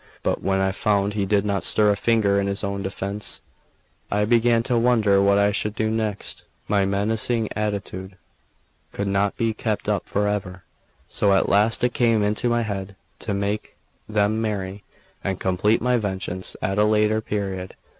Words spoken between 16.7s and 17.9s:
a later period.